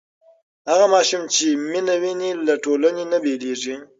هغه 0.69 0.85
ماشوم 0.93 1.23
چې 1.35 1.45
مینه 1.71 1.95
ویني 2.01 2.31
له 2.47 2.53
ټولنې 2.63 3.03
نه 3.11 3.17
بېلېږي. 3.23 3.75